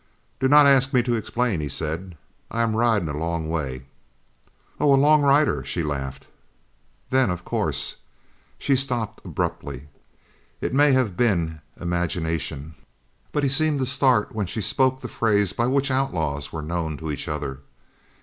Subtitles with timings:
[0.39, 2.17] "Do not ask me to explain," he said,
[2.49, 3.83] "I am riding a long way."
[4.79, 6.25] "Oh, a 'long rider'!" she laughed,
[7.11, 7.97] "then of course"
[8.57, 9.89] She stopped abruptly.
[10.59, 12.73] It may have been imagination,
[13.31, 16.97] but he seemed to start when she spoke the phrase by which outlaws were known
[16.97, 17.59] to each other.